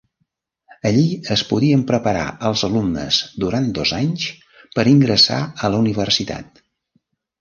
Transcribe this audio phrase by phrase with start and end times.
[0.89, 1.03] Allí
[1.35, 4.27] es podien preparar els alumnes durant dos anys
[4.77, 5.39] per ingressar
[5.69, 6.65] a la universitat.